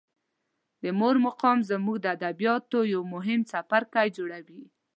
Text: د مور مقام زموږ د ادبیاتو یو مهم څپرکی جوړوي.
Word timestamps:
د 0.83 0.85
مور 0.99 1.15
مقام 1.27 1.57
زموږ 1.69 1.97
د 2.01 2.05
ادبیاتو 2.15 2.79
یو 2.93 3.01
مهم 3.13 3.39
څپرکی 3.51 4.07
جوړوي. 4.17 4.63